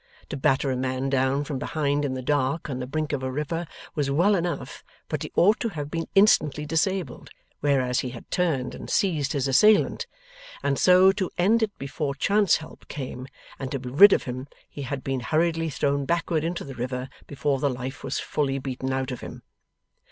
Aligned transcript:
To 0.29 0.35
batter 0.37 0.71
a 0.71 0.75
man 0.75 1.11
down 1.11 1.43
from 1.43 1.59
behind 1.59 2.03
in 2.05 2.15
the 2.15 2.23
dark, 2.23 2.71
on 2.71 2.79
the 2.79 2.87
brink 2.87 3.13
of 3.13 3.21
a 3.21 3.31
river, 3.31 3.67
was 3.93 4.09
well 4.09 4.33
enough, 4.33 4.83
but 5.07 5.21
he 5.21 5.31
ought 5.35 5.59
to 5.59 5.69
have 5.69 5.91
been 5.91 6.07
instantly 6.15 6.65
disabled, 6.65 7.29
whereas 7.59 7.99
he 7.99 8.09
had 8.09 8.31
turned 8.31 8.73
and 8.73 8.89
seized 8.89 9.33
his 9.33 9.47
assailant; 9.47 10.07
and 10.63 10.79
so, 10.79 11.11
to 11.11 11.29
end 11.37 11.61
it 11.61 11.77
before 11.77 12.15
chance 12.15 12.57
help 12.57 12.87
came, 12.87 13.27
and 13.59 13.71
to 13.71 13.77
be 13.77 13.89
rid 13.89 14.11
of 14.11 14.23
him, 14.23 14.47
he 14.67 14.81
had 14.81 15.03
been 15.03 15.19
hurriedly 15.19 15.69
thrown 15.69 16.05
backward 16.07 16.43
into 16.43 16.63
the 16.63 16.73
river 16.73 17.07
before 17.27 17.59
the 17.59 17.69
life 17.69 18.03
was 18.03 18.17
fully 18.17 18.57
beaten 18.57 18.91
out 18.91 19.11
of 19.11 19.21
him. 19.21 19.43